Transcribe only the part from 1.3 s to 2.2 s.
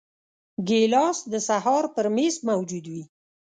د سهار پر